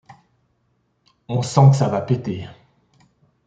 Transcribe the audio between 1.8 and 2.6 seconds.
va péter.